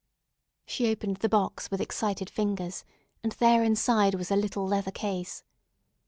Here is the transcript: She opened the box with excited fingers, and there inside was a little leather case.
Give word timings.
She 0.65 0.87
opened 0.89 1.17
the 1.17 1.29
box 1.29 1.69
with 1.69 1.79
excited 1.79 2.27
fingers, 2.27 2.83
and 3.21 3.33
there 3.33 3.63
inside 3.63 4.15
was 4.15 4.31
a 4.31 4.35
little 4.35 4.65
leather 4.65 4.89
case. 4.89 5.43